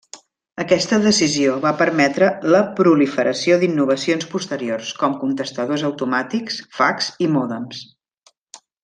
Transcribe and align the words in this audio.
Aquesta 0.61 0.97
decisió 1.01 1.57
va 1.65 1.73
permetre 1.81 2.29
la 2.55 2.61
proliferació 2.79 3.57
d'innovacions 3.65 4.25
posteriors 4.33 4.89
com 5.03 5.17
contestadors 5.25 5.85
automàtics, 5.91 6.59
fax, 6.79 7.11
i 7.27 7.31
mòdems. 7.39 7.85